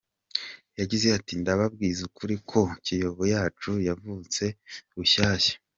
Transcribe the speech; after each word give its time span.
Yagize 0.79 1.07
ati 1.17 1.33
“Ndababwiza 1.41 2.01
ukuri 2.09 2.35
ko 2.49 2.61
Kiyovu 2.83 3.23
yacu 3.33 3.71
yavutse 3.87 4.43
bushyashya. 4.97 5.55